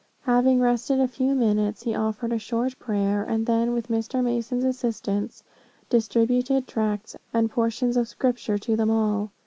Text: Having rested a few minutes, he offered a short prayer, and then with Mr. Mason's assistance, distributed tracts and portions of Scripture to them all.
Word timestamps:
Having 0.23 0.61
rested 0.61 0.99
a 0.99 1.07
few 1.07 1.35
minutes, 1.35 1.83
he 1.83 1.93
offered 1.93 2.33
a 2.33 2.39
short 2.39 2.79
prayer, 2.79 3.23
and 3.23 3.45
then 3.45 3.71
with 3.71 3.87
Mr. 3.89 4.23
Mason's 4.23 4.63
assistance, 4.63 5.43
distributed 5.91 6.65
tracts 6.67 7.15
and 7.35 7.51
portions 7.51 7.95
of 7.95 8.07
Scripture 8.07 8.57
to 8.57 8.75
them 8.75 8.89
all. 8.89 9.29